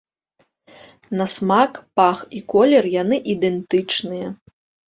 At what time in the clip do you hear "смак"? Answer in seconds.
1.33-1.77